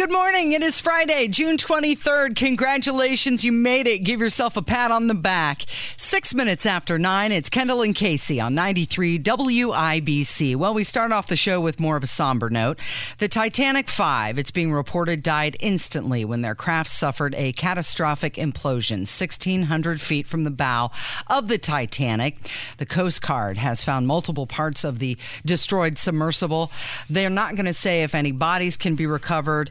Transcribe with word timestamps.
Good 0.00 0.12
morning. 0.12 0.52
It 0.52 0.62
is 0.62 0.80
Friday, 0.80 1.28
June 1.28 1.58
23rd. 1.58 2.34
Congratulations, 2.34 3.44
you 3.44 3.52
made 3.52 3.86
it. 3.86 3.98
Give 3.98 4.18
yourself 4.18 4.56
a 4.56 4.62
pat 4.62 4.90
on 4.90 5.08
the 5.08 5.14
back. 5.14 5.66
Six 5.98 6.34
minutes 6.34 6.64
after 6.64 6.98
nine, 6.98 7.32
it's 7.32 7.50
Kendall 7.50 7.82
and 7.82 7.94
Casey 7.94 8.40
on 8.40 8.54
93 8.54 9.18
WIBC. 9.18 10.56
Well, 10.56 10.72
we 10.72 10.84
start 10.84 11.12
off 11.12 11.26
the 11.26 11.36
show 11.36 11.60
with 11.60 11.78
more 11.78 11.98
of 11.98 12.02
a 12.02 12.06
somber 12.06 12.48
note. 12.48 12.78
The 13.18 13.28
Titanic 13.28 13.90
5, 13.90 14.38
it's 14.38 14.50
being 14.50 14.72
reported, 14.72 15.22
died 15.22 15.58
instantly 15.60 16.24
when 16.24 16.40
their 16.40 16.54
craft 16.54 16.88
suffered 16.88 17.34
a 17.34 17.52
catastrophic 17.52 18.36
implosion 18.36 19.00
1,600 19.00 20.00
feet 20.00 20.24
from 20.24 20.44
the 20.44 20.50
bow 20.50 20.90
of 21.26 21.48
the 21.48 21.58
Titanic. 21.58 22.38
The 22.78 22.86
Coast 22.86 23.20
Guard 23.20 23.58
has 23.58 23.84
found 23.84 24.06
multiple 24.06 24.46
parts 24.46 24.82
of 24.82 24.98
the 24.98 25.18
destroyed 25.44 25.98
submersible. 25.98 26.72
They're 27.10 27.28
not 27.28 27.54
going 27.54 27.66
to 27.66 27.74
say 27.74 28.02
if 28.02 28.14
any 28.14 28.32
bodies 28.32 28.78
can 28.78 28.94
be 28.94 29.06
recovered 29.06 29.70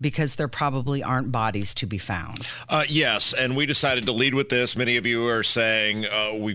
because 0.00 0.36
there 0.36 0.48
probably 0.48 1.02
aren't 1.02 1.30
bodies 1.30 1.74
to 1.74 1.86
be 1.86 1.98
found. 1.98 2.46
Uh, 2.68 2.84
yes, 2.88 3.32
and 3.32 3.56
we 3.56 3.66
decided 3.66 4.06
to 4.06 4.12
lead 4.12 4.34
with 4.34 4.48
this. 4.48 4.76
Many 4.76 4.96
of 4.96 5.06
you 5.06 5.26
are 5.26 5.42
saying, 5.42 6.06
uh, 6.06 6.34
"We, 6.34 6.54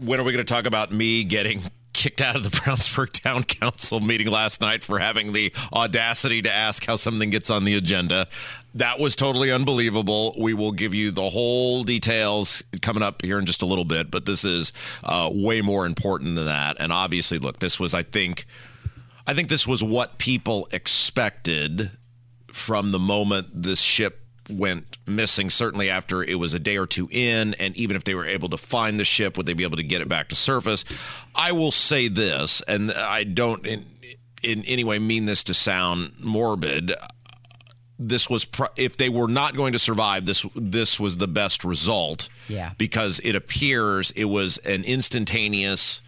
when 0.00 0.20
are 0.20 0.24
we 0.24 0.32
going 0.32 0.44
to 0.44 0.52
talk 0.52 0.66
about 0.66 0.92
me 0.92 1.24
getting?" 1.24 1.62
Kicked 1.94 2.22
out 2.22 2.36
of 2.36 2.42
the 2.42 2.48
Brownsburg 2.56 3.12
Town 3.22 3.44
Council 3.44 4.00
meeting 4.00 4.26
last 4.26 4.62
night 4.62 4.82
for 4.82 4.98
having 4.98 5.34
the 5.34 5.52
audacity 5.74 6.40
to 6.40 6.50
ask 6.50 6.86
how 6.86 6.96
something 6.96 7.28
gets 7.28 7.50
on 7.50 7.64
the 7.64 7.74
agenda. 7.74 8.28
That 8.74 8.98
was 8.98 9.14
totally 9.14 9.52
unbelievable. 9.52 10.34
We 10.38 10.54
will 10.54 10.72
give 10.72 10.94
you 10.94 11.10
the 11.10 11.28
whole 11.28 11.84
details 11.84 12.64
coming 12.80 13.02
up 13.02 13.20
here 13.20 13.38
in 13.38 13.44
just 13.44 13.60
a 13.60 13.66
little 13.66 13.84
bit, 13.84 14.10
but 14.10 14.24
this 14.24 14.42
is 14.42 14.72
uh, 15.04 15.28
way 15.34 15.60
more 15.60 15.84
important 15.84 16.34
than 16.34 16.46
that. 16.46 16.78
And 16.80 16.94
obviously, 16.94 17.38
look, 17.38 17.58
this 17.58 17.78
was, 17.78 17.92
I 17.92 18.02
think, 18.02 18.46
I 19.26 19.34
think 19.34 19.50
this 19.50 19.66
was 19.66 19.82
what 19.82 20.16
people 20.16 20.68
expected 20.72 21.90
from 22.52 22.92
the 22.92 22.98
moment 22.98 23.48
this 23.62 23.80
ship 23.80 24.20
went 24.50 24.98
missing 25.06 25.48
certainly 25.48 25.88
after 25.88 26.22
it 26.22 26.34
was 26.34 26.52
a 26.52 26.58
day 26.58 26.76
or 26.76 26.86
two 26.86 27.08
in 27.10 27.54
and 27.54 27.76
even 27.76 27.96
if 27.96 28.04
they 28.04 28.14
were 28.14 28.26
able 28.26 28.48
to 28.48 28.56
find 28.56 28.98
the 28.98 29.04
ship 29.04 29.36
would 29.36 29.46
they 29.46 29.52
be 29.52 29.62
able 29.62 29.76
to 29.76 29.82
get 29.82 30.00
it 30.00 30.08
back 30.08 30.28
to 30.28 30.34
surface? 30.34 30.84
I 31.34 31.52
will 31.52 31.70
say 31.70 32.08
this 32.08 32.60
and 32.62 32.92
i 32.92 33.24
don't 33.24 33.66
in, 33.66 33.86
in 34.42 34.64
any 34.64 34.84
way 34.84 34.98
mean 34.98 35.26
this 35.26 35.44
to 35.44 35.54
sound 35.54 36.12
morbid. 36.20 36.92
This 37.98 38.28
was 38.28 38.46
if 38.76 38.96
they 38.96 39.08
were 39.08 39.28
not 39.28 39.54
going 39.54 39.72
to 39.74 39.78
survive 39.78 40.26
this 40.26 40.44
this 40.56 40.98
was 40.98 41.18
the 41.18 41.28
best 41.28 41.62
result 41.62 42.28
yeah. 42.48 42.72
because 42.76 43.20
it 43.20 43.36
appears 43.36 44.10
it 44.12 44.24
was 44.24 44.58
an 44.58 44.82
instantaneous 44.82 46.02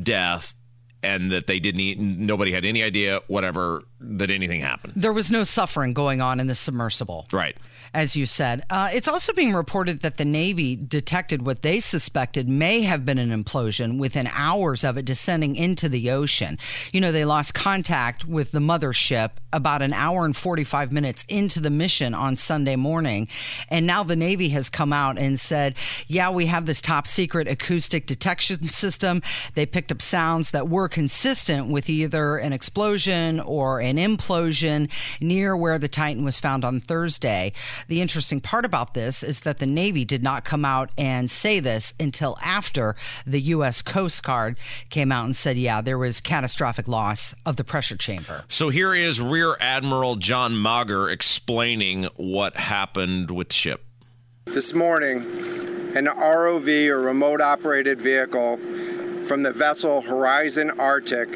death 0.00 0.54
and 1.02 1.30
that 1.30 1.46
they 1.46 1.60
didn't 1.60 1.80
eat, 1.80 1.98
nobody 1.98 2.52
had 2.52 2.64
any 2.64 2.82
idea 2.82 3.20
whatever 3.28 3.82
that 4.00 4.30
anything 4.30 4.60
happened. 4.60 4.94
There 4.96 5.12
was 5.12 5.30
no 5.30 5.44
suffering 5.44 5.92
going 5.94 6.20
on 6.20 6.40
in 6.40 6.46
the 6.46 6.54
submersible. 6.54 7.26
Right 7.32 7.56
as 7.94 8.16
you 8.16 8.26
said. 8.26 8.62
Uh, 8.70 8.90
it's 8.92 9.08
also 9.08 9.32
being 9.32 9.54
reported 9.54 10.00
that 10.00 10.16
the 10.16 10.24
Navy 10.24 10.76
detected 10.76 11.44
what 11.44 11.62
they 11.62 11.80
suspected 11.80 12.48
may 12.48 12.82
have 12.82 13.04
been 13.04 13.18
an 13.18 13.30
implosion 13.30 13.98
within 13.98 14.26
hours 14.28 14.84
of 14.84 14.96
it 14.98 15.04
descending 15.04 15.56
into 15.56 15.88
the 15.88 16.10
ocean. 16.10 16.58
You 16.92 17.00
know, 17.00 17.12
they 17.12 17.24
lost 17.24 17.54
contact 17.54 18.24
with 18.24 18.52
the 18.52 18.60
mothership 18.60 19.30
about 19.52 19.82
an 19.82 19.92
hour 19.92 20.24
and 20.24 20.36
45 20.36 20.92
minutes 20.92 21.24
into 21.28 21.60
the 21.60 21.70
mission 21.70 22.14
on 22.14 22.36
Sunday 22.36 22.76
morning. 22.76 23.28
And 23.68 23.86
now 23.86 24.02
the 24.02 24.16
Navy 24.16 24.50
has 24.50 24.68
come 24.68 24.92
out 24.92 25.18
and 25.18 25.38
said, 25.40 25.74
yeah, 26.06 26.30
we 26.30 26.46
have 26.46 26.66
this 26.66 26.80
top 26.80 27.06
secret 27.06 27.48
acoustic 27.48 28.06
detection 28.06 28.68
system. 28.68 29.22
They 29.54 29.66
picked 29.66 29.92
up 29.92 30.02
sounds 30.02 30.50
that 30.50 30.68
were 30.68 30.88
consistent 30.88 31.68
with 31.68 31.88
either 31.88 32.36
an 32.36 32.52
explosion 32.52 33.40
or 33.40 33.80
an 33.80 33.96
implosion 33.96 34.90
near 35.20 35.56
where 35.56 35.78
the 35.78 35.88
Titan 35.88 36.24
was 36.24 36.38
found 36.38 36.64
on 36.64 36.80
Thursday. 36.80 37.52
The 37.86 38.00
interesting 38.00 38.40
part 38.40 38.64
about 38.64 38.94
this 38.94 39.22
is 39.22 39.40
that 39.40 39.58
the 39.58 39.66
Navy 39.66 40.04
did 40.04 40.22
not 40.22 40.44
come 40.44 40.64
out 40.64 40.90
and 40.98 41.30
say 41.30 41.60
this 41.60 41.94
until 42.00 42.36
after 42.44 42.96
the 43.26 43.40
U.S. 43.40 43.82
Coast 43.82 44.22
Guard 44.22 44.58
came 44.90 45.12
out 45.12 45.24
and 45.24 45.36
said, 45.36 45.56
yeah, 45.56 45.80
there 45.80 45.98
was 45.98 46.20
catastrophic 46.20 46.88
loss 46.88 47.34
of 47.46 47.56
the 47.56 47.64
pressure 47.64 47.96
chamber. 47.96 48.44
So 48.48 48.70
here 48.70 48.94
is 48.94 49.20
Rear 49.20 49.56
Admiral 49.60 50.16
John 50.16 50.56
Mauger 50.56 51.08
explaining 51.08 52.04
what 52.16 52.56
happened 52.56 53.30
with 53.30 53.48
the 53.48 53.54
ship. 53.54 53.84
This 54.46 54.74
morning, 54.74 55.18
an 55.94 56.06
ROV 56.06 56.88
or 56.88 57.00
remote 57.00 57.40
operated 57.40 58.00
vehicle 58.00 58.56
from 59.26 59.42
the 59.42 59.52
vessel 59.52 60.00
Horizon 60.00 60.70
Arctic 60.80 61.30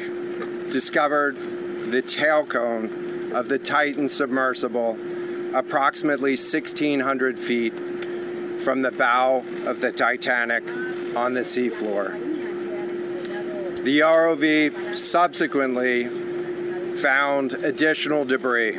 discovered 0.71 1.35
the 1.91 2.01
tail 2.01 2.45
cone 2.45 3.31
of 3.33 3.49
the 3.49 3.59
Titan 3.59 4.09
submersible 4.09 4.97
approximately 5.53 6.31
1,600 6.31 7.37
feet 7.37 7.73
from 8.63 8.81
the 8.81 8.91
bow 8.91 9.43
of 9.65 9.81
the 9.81 9.91
Titanic 9.91 10.63
on 11.15 11.33
the 11.33 11.41
seafloor. 11.41 12.13
The 13.83 13.99
ROV 13.99 14.95
subsequently 14.95 16.07
found 17.01 17.53
additional 17.53 18.23
debris. 18.23 18.75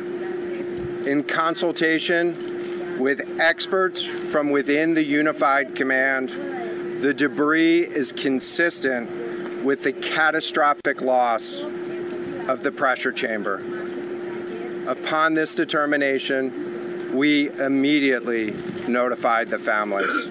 In 1.05 1.23
consultation 1.23 2.97
with 2.97 3.39
experts 3.39 4.03
from 4.03 4.49
within 4.49 4.95
the 4.95 5.03
Unified 5.03 5.75
Command, 5.75 6.29
the 7.01 7.13
debris 7.13 7.81
is 7.81 8.11
consistent 8.11 9.63
with 9.63 9.83
the 9.83 9.93
catastrophic 9.93 11.01
loss 11.01 11.61
of 12.47 12.63
the 12.63 12.71
pressure 12.71 13.11
chamber. 13.11 13.61
Upon 14.87 15.33
this 15.33 15.53
determination, 15.53 16.64
we 17.15 17.49
immediately 17.59 18.51
notified 18.87 19.49
the 19.49 19.59
families. 19.59 20.27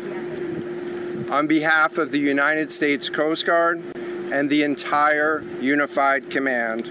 On 1.31 1.47
behalf 1.47 1.99
of 1.99 2.11
the 2.11 2.19
United 2.19 2.71
States 2.71 3.09
Coast 3.09 3.47
Guard 3.47 3.83
and 4.31 4.49
the 4.49 4.63
entire 4.63 5.43
Unified 5.61 6.31
Command, 6.31 6.91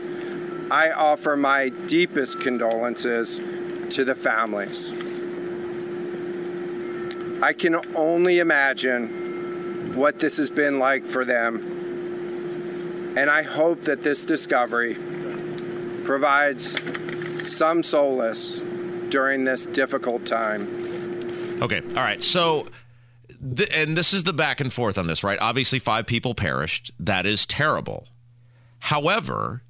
I 0.71 0.91
offer 0.91 1.35
my 1.35 1.69
deepest 1.69 2.39
condolences 2.39 3.39
to 3.91 4.03
the 4.03 4.15
families. 4.15 4.91
I 7.41 7.53
can 7.53 7.75
only 7.95 8.39
imagine 8.39 9.93
what 9.95 10.17
this 10.19 10.37
has 10.37 10.49
been 10.49 10.79
like 10.79 11.05
for 11.05 11.25
them, 11.25 13.13
and 13.15 13.29
I 13.29 13.43
hope 13.43 13.81
that 13.81 14.01
this 14.01 14.25
discovery 14.25 14.97
provides 16.03 16.75
some 17.41 17.83
solace 17.83 18.61
during 19.13 19.43
this 19.43 19.67
difficult 19.67 20.25
time. 20.25 20.67
Okay. 21.61 21.81
All 21.89 22.03
right. 22.03 22.23
So, 22.23 22.67
th- 23.55 23.69
and 23.71 23.95
this 23.95 24.11
is 24.11 24.23
the 24.23 24.33
back 24.33 24.59
and 24.59 24.73
forth 24.73 24.97
on 24.97 25.05
this, 25.05 25.23
right? 25.23 25.37
Obviously, 25.39 25.77
five 25.77 26.07
people 26.07 26.33
perished. 26.33 26.91
That 26.99 27.27
is 27.27 27.45
terrible. 27.45 28.07
However, 28.79 29.61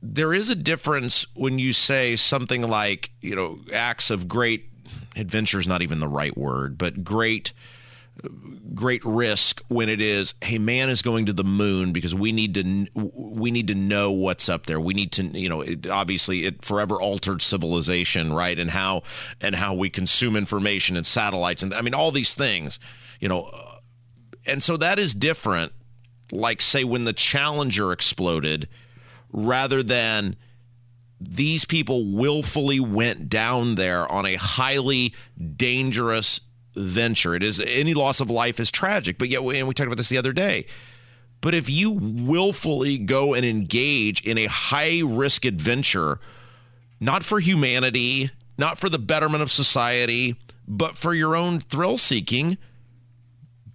there 0.00 0.32
is 0.32 0.48
a 0.48 0.54
difference 0.54 1.26
when 1.34 1.58
you 1.58 1.74
say 1.74 2.16
something 2.16 2.62
like, 2.62 3.10
you 3.20 3.36
know, 3.36 3.58
acts 3.70 4.08
of 4.08 4.26
great 4.26 4.70
adventure 5.14 5.58
is 5.58 5.68
not 5.68 5.82
even 5.82 6.00
the 6.00 6.08
right 6.08 6.34
word, 6.38 6.78
but 6.78 7.04
great 7.04 7.52
great 8.74 9.04
risk 9.04 9.62
when 9.68 9.88
it 9.88 10.00
is 10.00 10.34
hey 10.42 10.58
man 10.58 10.88
is 10.88 11.02
going 11.02 11.26
to 11.26 11.32
the 11.32 11.44
moon 11.44 11.92
because 11.92 12.14
we 12.14 12.32
need 12.32 12.54
to 12.54 12.86
we 12.94 13.50
need 13.50 13.66
to 13.66 13.74
know 13.74 14.12
what's 14.12 14.48
up 14.48 14.66
there. 14.66 14.80
We 14.80 14.94
need 14.94 15.12
to 15.12 15.24
you 15.24 15.48
know 15.48 15.60
it, 15.60 15.86
obviously 15.86 16.46
it 16.46 16.64
forever 16.64 17.00
altered 17.00 17.42
civilization 17.42 18.32
right? 18.32 18.58
And 18.58 18.70
how 18.70 19.02
and 19.40 19.54
how 19.54 19.74
we 19.74 19.90
consume 19.90 20.36
information 20.36 20.96
and 20.96 21.06
satellites 21.06 21.62
and 21.62 21.74
i 21.74 21.82
mean 21.82 21.94
all 21.94 22.10
these 22.10 22.34
things 22.34 22.78
you 23.20 23.28
know 23.28 23.44
uh, 23.52 23.76
and 24.46 24.62
so 24.62 24.76
that 24.76 24.98
is 24.98 25.14
different 25.14 25.72
like 26.32 26.60
say 26.60 26.84
when 26.84 27.04
the 27.04 27.12
challenger 27.12 27.92
exploded 27.92 28.68
rather 29.32 29.82
than 29.82 30.36
these 31.20 31.64
people 31.64 32.12
willfully 32.12 32.80
went 32.80 33.28
down 33.28 33.74
there 33.74 34.10
on 34.10 34.24
a 34.24 34.36
highly 34.36 35.14
dangerous 35.56 36.40
venture. 36.74 37.34
It 37.34 37.42
is 37.42 37.60
any 37.60 37.94
loss 37.94 38.20
of 38.20 38.30
life 38.30 38.60
is 38.60 38.70
tragic, 38.70 39.18
but 39.18 39.28
yet, 39.28 39.42
and 39.42 39.68
we 39.68 39.74
talked 39.74 39.86
about 39.86 39.96
this 39.96 40.08
the 40.08 40.18
other 40.18 40.32
day. 40.32 40.66
But 41.40 41.54
if 41.54 41.70
you 41.70 41.92
willfully 41.92 42.98
go 42.98 43.34
and 43.34 43.46
engage 43.46 44.20
in 44.26 44.36
a 44.36 44.46
high 44.46 45.00
risk 45.04 45.44
adventure, 45.44 46.20
not 47.00 47.24
for 47.24 47.40
humanity, 47.40 48.30
not 48.58 48.78
for 48.78 48.90
the 48.90 48.98
betterment 48.98 49.42
of 49.42 49.50
society, 49.50 50.36
but 50.68 50.96
for 50.96 51.14
your 51.14 51.34
own 51.34 51.60
thrill 51.60 51.96
seeking, 51.96 52.58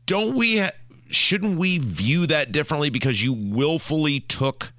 don't 0.05 0.35
we, 0.35 0.63
shouldn't 1.09 1.57
we 1.57 1.79
view 1.79 2.27
that 2.27 2.51
differently 2.51 2.91
because 2.91 3.23
you 3.23 3.33
willfully 3.33 4.19
took 4.19 4.71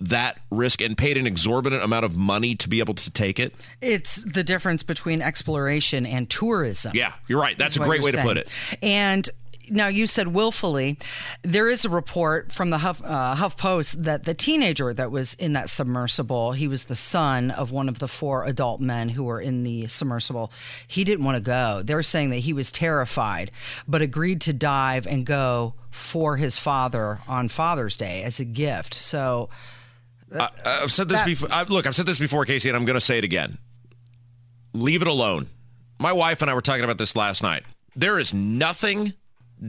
that 0.00 0.40
risk 0.50 0.80
and 0.80 0.96
paid 0.98 1.16
an 1.16 1.26
exorbitant 1.26 1.82
amount 1.82 2.04
of 2.04 2.16
money 2.16 2.54
to 2.56 2.68
be 2.68 2.80
able 2.80 2.94
to 2.94 3.10
take 3.10 3.38
it? 3.38 3.54
It's 3.80 4.22
the 4.24 4.44
difference 4.44 4.82
between 4.82 5.22
exploration 5.22 6.06
and 6.06 6.28
tourism. 6.28 6.92
Yeah, 6.94 7.12
you're 7.28 7.40
right. 7.40 7.56
That's 7.56 7.76
a 7.76 7.80
great 7.80 8.02
way 8.02 8.10
saying. 8.10 8.24
to 8.24 8.28
put 8.28 8.38
it. 8.38 8.48
And 8.82 9.28
now 9.70 9.88
you 9.88 10.06
said 10.06 10.28
willfully. 10.28 10.98
There 11.42 11.68
is 11.68 11.84
a 11.84 11.88
report 11.88 12.52
from 12.52 12.70
the 12.70 12.78
Huff, 12.78 13.02
uh, 13.04 13.34
Huff 13.34 13.56
Post 13.56 14.04
that 14.04 14.24
the 14.24 14.34
teenager 14.34 14.92
that 14.92 15.10
was 15.10 15.34
in 15.34 15.52
that 15.54 15.70
submersible, 15.70 16.52
he 16.52 16.68
was 16.68 16.84
the 16.84 16.96
son 16.96 17.50
of 17.50 17.72
one 17.72 17.88
of 17.88 17.98
the 17.98 18.08
four 18.08 18.44
adult 18.44 18.80
men 18.80 19.08
who 19.08 19.24
were 19.24 19.40
in 19.40 19.62
the 19.62 19.86
submersible. 19.86 20.52
He 20.86 21.04
didn't 21.04 21.24
want 21.24 21.36
to 21.36 21.42
go. 21.42 21.82
They're 21.84 22.02
saying 22.02 22.30
that 22.30 22.38
he 22.38 22.52
was 22.52 22.70
terrified, 22.72 23.50
but 23.88 24.02
agreed 24.02 24.40
to 24.42 24.52
dive 24.52 25.06
and 25.06 25.24
go 25.24 25.74
for 25.90 26.36
his 26.36 26.56
father 26.56 27.20
on 27.28 27.48
Father's 27.48 27.96
Day 27.96 28.22
as 28.22 28.40
a 28.40 28.44
gift. 28.44 28.94
So. 28.94 29.48
Uh, 30.32 30.48
I've 30.64 30.92
said 30.92 31.08
this 31.08 31.18
that, 31.18 31.26
before. 31.26 31.48
I, 31.52 31.62
look, 31.64 31.86
I've 31.86 31.96
said 31.96 32.06
this 32.06 32.18
before, 32.18 32.44
Casey, 32.44 32.68
and 32.68 32.76
I'm 32.76 32.84
going 32.84 32.94
to 32.94 33.00
say 33.00 33.18
it 33.18 33.24
again. 33.24 33.58
Leave 34.72 35.02
it 35.02 35.08
alone. 35.08 35.48
My 35.98 36.12
wife 36.12 36.42
and 36.42 36.50
I 36.50 36.54
were 36.54 36.60
talking 36.60 36.84
about 36.84 36.98
this 36.98 37.14
last 37.14 37.42
night. 37.42 37.62
There 37.94 38.18
is 38.18 38.34
nothing 38.34 39.14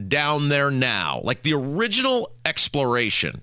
down 0.08 0.48
there 0.48 0.70
now, 0.70 1.20
like 1.22 1.42
the 1.42 1.54
original 1.54 2.32
exploration, 2.44 3.42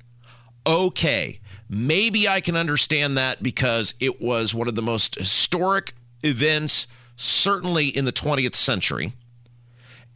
okay, 0.66 1.40
maybe 1.70 2.28
I 2.28 2.42
can 2.42 2.56
understand 2.56 3.18
that 3.18 3.42
because 3.42 3.94
it 4.00 4.22
was 4.22 4.54
one 4.54 4.68
of 4.68 4.76
the 4.76 4.82
most 4.82 5.16
historic 5.16 5.94
events, 6.22 6.88
certainly 7.16 7.88
in 7.88 8.06
the 8.06 8.12
20th 8.12 8.56
century. 8.56 9.14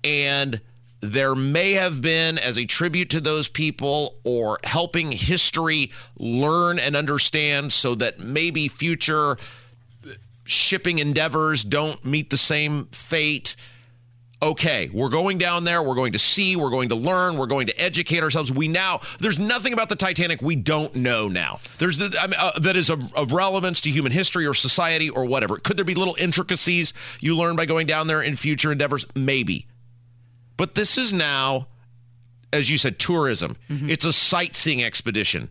And 0.03 0.61
there 0.99 1.35
may 1.35 1.73
have 1.73 2.01
been, 2.01 2.37
as 2.37 2.57
a 2.57 2.65
tribute 2.65 3.09
to 3.11 3.21
those 3.21 3.47
people 3.47 4.15
or 4.23 4.57
helping 4.63 5.11
history 5.11 5.91
learn 6.17 6.79
and 6.79 6.95
understand 6.95 7.71
so 7.71 7.95
that 7.95 8.19
maybe 8.19 8.67
future 8.67 9.37
shipping 10.43 10.99
endeavors 10.99 11.63
don't 11.63 12.03
meet 12.05 12.29
the 12.29 12.37
same 12.37 12.85
fate 12.85 13.55
okay, 14.41 14.89
we're 14.93 15.09
going 15.09 15.37
down 15.37 15.63
there, 15.63 15.81
we're 15.81 15.95
going 15.95 16.13
to 16.13 16.19
see, 16.19 16.55
we're 16.55 16.69
going 16.69 16.89
to 16.89 16.95
learn, 16.95 17.37
we're 17.37 17.47
going 17.47 17.67
to 17.67 17.81
educate 17.81 18.21
ourselves. 18.21 18.51
We 18.51 18.67
now, 18.67 19.01
there's 19.19 19.39
nothing 19.39 19.73
about 19.73 19.89
the 19.89 19.95
Titanic 19.95 20.41
we 20.41 20.55
don't 20.55 20.95
know 20.95 21.27
now. 21.27 21.59
There's 21.79 21.97
the, 21.97 22.15
I 22.19 22.27
mean, 22.27 22.39
uh, 22.39 22.59
that 22.59 22.75
is 22.75 22.89
of, 22.89 23.13
of, 23.15 23.31
relevance 23.31 23.81
to 23.81 23.89
human 23.89 24.11
history 24.11 24.45
or 24.45 24.53
society 24.53 25.09
or 25.09 25.25
whatever. 25.25 25.57
Could 25.57 25.77
there 25.77 25.85
be 25.85 25.95
little 25.95 26.15
intricacies 26.19 26.93
you 27.19 27.35
learn 27.35 27.55
by 27.55 27.65
going 27.65 27.87
down 27.87 28.07
there 28.07 28.21
in 28.21 28.35
future 28.35 28.71
endeavors? 28.71 29.05
Maybe. 29.15 29.65
But 30.57 30.75
this 30.75 30.97
is 30.97 31.13
now, 31.13 31.67
as 32.51 32.69
you 32.69 32.77
said, 32.77 32.99
tourism. 32.99 33.55
Mm-hmm. 33.69 33.89
It's 33.89 34.05
a 34.05 34.13
sightseeing 34.13 34.83
expedition. 34.83 35.49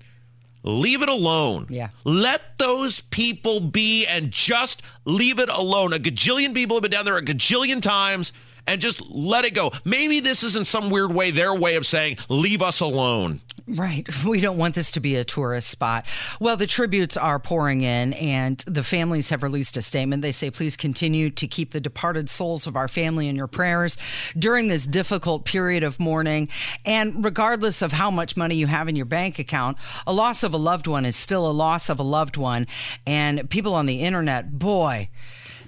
Leave 0.63 1.01
it 1.03 1.09
alone. 1.09 1.67
Yeah. 1.71 1.91
Let 2.05 2.59
those 2.59 3.01
people 3.01 3.61
be 3.61 4.05
and 4.05 4.33
just 4.33 4.83
leave 5.05 5.39
it 5.39 5.49
alone. 5.49 5.93
A 5.93 5.99
gajillion 5.99 6.55
people 6.55 6.77
have 6.77 6.83
been 6.83 6.91
down 6.91 7.05
there 7.05 7.17
a 7.17 7.23
gajillion 7.23 7.81
times 7.81 8.33
and 8.67 8.81
just 8.81 9.09
let 9.09 9.45
it 9.45 9.55
go. 9.55 9.71
Maybe 9.85 10.19
this 10.19 10.43
is 10.43 10.57
in 10.57 10.65
some 10.65 10.91
weird 10.91 11.15
way 11.15 11.31
their 11.31 11.55
way 11.55 11.77
of 11.77 11.87
saying, 11.87 12.19
leave 12.29 12.63
us 12.63 12.81
alone. 12.81 13.41
Right. 13.67 14.09
We 14.27 14.41
don't 14.41 14.59
want 14.59 14.75
this 14.75 14.91
to 14.93 15.01
be 15.01 15.15
a 15.15 15.25
tourist 15.25 15.69
spot. 15.69 16.07
Well, 16.41 16.57
the 16.57 16.67
tributes 16.67 17.17
are 17.17 17.39
pouring 17.39 17.83
in, 17.83 18.13
and 18.15 18.59
the 18.67 18.83
families 18.83 19.31
have 19.31 19.43
released 19.43 19.77
a 19.77 19.83
statement. 19.83 20.23
They 20.23 20.33
say, 20.33 20.51
please 20.51 20.77
continue 20.77 21.31
to 21.31 21.47
keep 21.47 21.71
the 21.71 21.81
departed 21.81 22.29
souls 22.29 22.67
of 22.67 22.77
our 22.77 22.89
family 22.89 23.29
in 23.29 23.37
your 23.37 23.47
prayers 23.47 23.97
during 24.37 24.69
this 24.69 24.87
difficult 24.87 25.45
period 25.45 25.85
of 25.85 26.01
mourning. 26.01 26.49
And 26.85 27.25
regardless 27.25 27.83
of 27.83 27.93
how 27.93 28.11
much 28.11 28.37
money 28.37 28.57
you 28.57 28.67
have 28.67 28.89
in 28.89 28.97
your 28.97 29.07
bank 29.07 29.39
account, 29.39 29.79
a 30.07 30.13
loss 30.13 30.43
of 30.43 30.53
a 30.53 30.59
loved 30.59 30.87
one 30.87 31.05
is 31.05 31.17
still 31.17 31.47
a 31.47 31.53
loss 31.53 31.89
of 31.89 32.01
a 32.01 32.05
loved 32.05 32.37
one. 32.37 32.67
And 33.07 33.49
people 33.49 33.75
on 33.75 33.87
the 33.87 34.03
internet, 34.03 34.59
boy, 34.59 35.09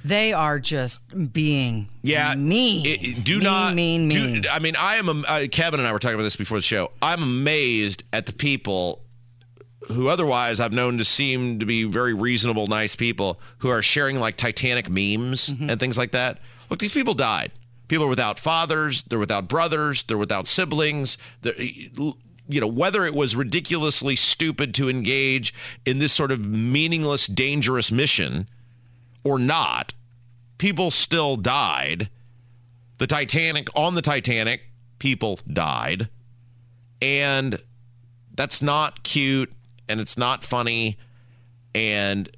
they 0.08 0.32
are 0.32 0.58
just 0.58 1.00
being 1.32 1.88
yeah 2.02 2.34
mean. 2.34 2.86
It, 2.86 3.24
do 3.24 3.34
mean, 3.34 3.44
not 3.44 3.74
mean 3.74 4.08
mean. 4.08 4.42
Do, 4.42 4.48
I 4.48 4.58
mean, 4.58 4.74
I 4.76 4.96
am. 4.96 5.24
Kevin 5.50 5.80
and 5.80 5.86
I 5.86 5.92
were 5.92 5.98
talking 5.98 6.14
about 6.14 6.24
this 6.24 6.36
before 6.36 6.58
the 6.58 6.62
show. 6.62 6.90
I'm 7.02 7.22
amazed 7.22 8.02
at 8.12 8.26
the 8.26 8.32
people 8.32 9.02
who 9.88 10.08
otherwise 10.08 10.60
I've 10.60 10.72
known 10.72 10.98
to 10.98 11.04
seem 11.04 11.60
to 11.60 11.66
be 11.66 11.84
very 11.84 12.14
reasonable, 12.14 12.66
nice 12.66 12.94
people 12.94 13.40
who 13.58 13.68
are 13.68 13.82
sharing 13.82 14.18
like 14.18 14.36
Titanic 14.36 14.88
memes 14.90 15.48
mm-hmm. 15.48 15.70
and 15.70 15.80
things 15.80 15.96
like 15.96 16.12
that. 16.12 16.38
Look, 16.68 16.78
these 16.78 16.92
people 16.92 17.14
died. 17.14 17.52
People 17.88 18.04
are 18.04 18.10
without 18.10 18.38
fathers. 18.38 19.02
They're 19.02 19.18
without 19.18 19.48
brothers. 19.48 20.02
They're 20.02 20.18
without 20.18 20.46
siblings. 20.46 21.16
They're, 21.40 21.58
you 21.58 22.60
know, 22.60 22.66
whether 22.66 23.06
it 23.06 23.14
was 23.14 23.34
ridiculously 23.34 24.14
stupid 24.14 24.74
to 24.74 24.90
engage 24.90 25.54
in 25.86 25.98
this 25.98 26.12
sort 26.12 26.32
of 26.32 26.44
meaningless, 26.44 27.26
dangerous 27.26 27.90
mission 27.90 28.48
or 29.24 29.38
not, 29.38 29.94
people 30.58 30.90
still 30.90 31.36
died. 31.36 32.10
The 32.98 33.06
Titanic, 33.06 33.68
on 33.76 33.94
the 33.94 34.02
Titanic, 34.02 34.62
people 34.98 35.40
died. 35.50 36.08
And 37.00 37.60
that's 38.34 38.60
not 38.60 39.02
cute 39.04 39.52
and 39.88 40.00
it's 40.00 40.18
not 40.18 40.44
funny. 40.44 40.98
And 41.74 42.28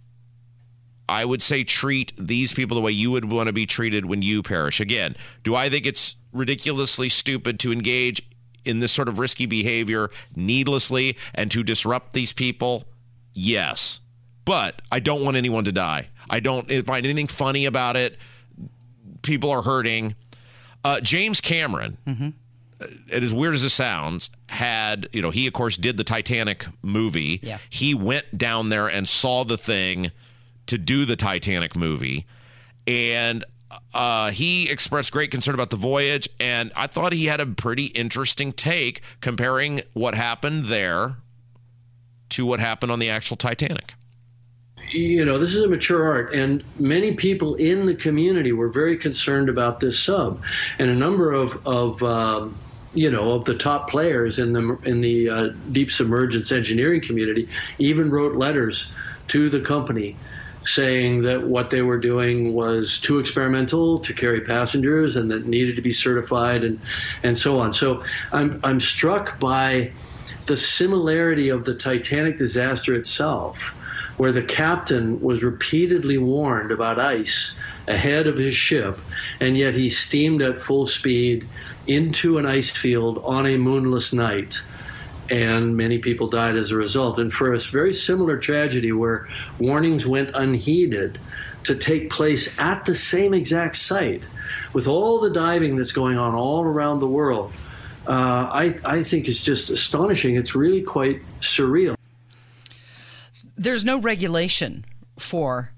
I 1.08 1.25
would 1.25 1.43
say 1.43 1.64
treat 1.64 2.12
these 2.17 2.52
people 2.52 2.75
the 2.75 2.81
way 2.81 2.93
you 2.93 3.11
would 3.11 3.31
want 3.31 3.49
to 3.49 3.52
be 3.52 3.67
treated 3.67 4.05
when 4.05 4.22
you 4.22 4.43
perish. 4.43 4.81
Again, 4.81 5.17
do 5.43 5.56
I 5.56 5.69
think 5.69 5.87
it's 5.87 6.17
ridiculously 6.32 7.08
stupid 7.08 7.58
to 7.61 7.72
engage 7.72 8.22
in 8.64 8.81
this 8.81 8.93
sort 8.93 9.08
of 9.08 9.19
risky 9.19 9.46
behavior 9.46 10.11
needlessly 10.37 11.17
and 11.34 11.50
to 11.50 11.62
disrupt 11.62 12.12
these 12.12 12.32
people? 12.32 12.84
Yes. 13.32 14.00
But 14.44 14.82
I 14.93 15.00
don't 15.00 15.25
want 15.25 15.37
anyone 15.37 15.64
to 15.64 15.72
die. 15.72 16.08
I 16.31 16.41
don't 16.41 16.71
find 16.87 17.05
anything 17.05 17.27
funny 17.27 17.67
about 17.67 17.97
it. 17.97 18.17
People 19.23 19.50
are 19.50 19.62
hurting. 19.62 20.15
Uh, 20.85 21.00
James 21.00 21.41
Cameron, 21.41 21.99
mm-hmm. 22.06 22.29
Uh, 22.81 22.87
as 23.12 23.35
weird 23.35 23.55
as 23.55 23.62
it 23.62 23.69
sounds, 23.69 24.31
had, 24.49 25.06
you 25.12 25.21
know, 25.21 25.29
he 25.31 25.47
of 25.47 25.53
course 25.53 25.77
did 25.77 25.99
the 25.99 26.05
Titanic 26.05 26.67
movie. 26.82 27.38
Yeah. 27.43 27.59
He 27.69 27.93
went 27.93 28.38
down 28.38 28.71
there 28.71 28.88
and 28.88 29.06
saw 29.06 29.44
the 29.44 29.59
thing 29.59 30.12
to 30.67 30.79
do 30.79 31.05
the 31.05 31.17
Titanic 31.17 31.77
movie. 31.77 32.25
And 32.87 33.44
uh, 33.93 34.31
he 34.31 34.71
expressed 34.71 35.12
great 35.12 35.31
concern 35.31 35.55
about 35.55 35.71
the 35.71 35.77
voyage, 35.77 36.29
and 36.41 36.73
I 36.75 36.87
thought 36.87 37.12
he 37.12 37.27
had 37.27 37.41
a 37.41 37.47
pretty 37.47 37.87
interesting 37.87 38.53
take 38.53 39.03
comparing 39.21 39.82
what 39.93 40.15
happened 40.15 40.65
there 40.65 41.17
to 42.31 42.47
what 42.47 42.61
happened 42.61 42.91
on 42.91 42.99
the 42.99 43.11
actual 43.11 43.37
Titanic 43.37 43.94
you 44.92 45.25
know, 45.25 45.38
this 45.38 45.54
is 45.54 45.62
a 45.62 45.69
mature 45.69 46.06
art, 46.06 46.34
and 46.34 46.64
many 46.78 47.12
people 47.12 47.54
in 47.54 47.86
the 47.86 47.94
community 47.94 48.53
were 48.53 48.69
very 48.69 48.96
concerned 48.96 49.48
about 49.48 49.81
this 49.81 49.98
sub, 49.98 50.43
and 50.79 50.91
a 50.91 50.94
number 50.94 51.32
of 51.32 51.67
of 51.67 52.03
um, 52.03 52.56
you 52.94 53.10
know 53.10 53.32
of 53.32 53.44
the 53.44 53.55
top 53.55 53.88
players 53.88 54.38
in 54.38 54.53
the 54.53 54.79
in 54.84 55.00
the 55.00 55.29
uh, 55.29 55.48
deep 55.72 55.91
submergence 55.91 56.50
engineering 56.53 57.00
community 57.00 57.48
even 57.79 58.10
wrote 58.10 58.36
letters 58.36 58.91
to 59.29 59.48
the 59.48 59.60
company 59.60 60.17
saying 60.62 61.22
that 61.22 61.46
what 61.46 61.70
they 61.70 61.81
were 61.81 61.98
doing 61.98 62.53
was 62.53 62.98
too 63.00 63.19
experimental 63.19 63.96
to 63.96 64.12
carry 64.12 64.43
passengers 64.43 65.17
and 65.17 65.31
that 65.31 65.46
needed 65.46 65.76
to 65.76 65.82
be 65.82 65.93
certified 65.93 66.65
and 66.65 66.81
and 67.22 67.38
so 67.38 67.58
on. 67.60 67.72
So 67.72 68.03
I'm 68.32 68.60
I'm 68.65 68.81
struck 68.81 69.38
by 69.38 69.93
the 70.46 70.56
similarity 70.56 71.48
of 71.48 71.65
the 71.65 71.74
Titanic 71.74 72.36
disaster 72.36 72.94
itself 72.94 73.72
where 74.20 74.32
the 74.32 74.43
captain 74.43 75.19
was 75.22 75.43
repeatedly 75.43 76.19
warned 76.19 76.70
about 76.70 76.98
ice 76.98 77.56
ahead 77.89 78.27
of 78.27 78.36
his 78.36 78.55
ship, 78.55 78.98
and 79.41 79.56
yet 79.56 79.72
he 79.72 79.89
steamed 79.89 80.43
at 80.43 80.60
full 80.60 80.86
speed 80.86 81.48
into 81.86 82.36
an 82.36 82.44
ice 82.44 82.69
field 82.69 83.19
on 83.24 83.46
a 83.46 83.56
moonless 83.56 84.12
night. 84.12 84.62
And 85.31 85.74
many 85.74 85.96
people 86.00 86.29
died 86.29 86.56
as 86.56 86.70
a 86.70 86.77
result. 86.77 87.19
And 87.19 87.32
for 87.32 87.55
a 87.55 87.58
very 87.60 87.94
similar 87.94 88.36
tragedy 88.36 88.93
where 88.93 89.27
warnings 89.58 90.05
went 90.05 90.32
unheeded 90.34 91.19
to 91.65 91.74
take 91.74 92.10
place 92.10 92.58
at 92.58 92.84
the 92.84 92.94
same 92.94 93.32
exact 93.32 93.77
site, 93.77 94.29
with 94.74 94.86
all 94.86 95.19
the 95.19 95.31
diving 95.31 95.77
that's 95.77 95.93
going 95.93 96.19
on 96.19 96.34
all 96.34 96.62
around 96.62 97.00
the 97.00 97.08
world, 97.08 97.55
uh, 98.06 98.50
I, 98.53 98.77
I 98.84 99.03
think 99.03 99.29
it's 99.29 99.43
just 99.43 99.70
astonishing. 99.70 100.36
It's 100.36 100.55
really 100.55 100.82
quite 100.82 101.22
surreal 101.41 101.96
there's 103.60 103.84
no 103.84 104.00
regulation 104.00 104.86
for 105.19 105.70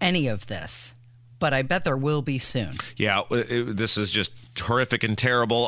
any 0.00 0.26
of 0.26 0.48
this, 0.48 0.92
but 1.38 1.54
I 1.54 1.62
bet 1.62 1.84
there 1.84 1.96
will 1.96 2.20
be 2.20 2.38
soon. 2.38 2.72
Yeah, 2.96 3.22
this 3.30 3.96
is 3.96 4.10
just 4.10 4.58
horrific 4.58 5.04
and 5.04 5.16
terrible. 5.16 5.66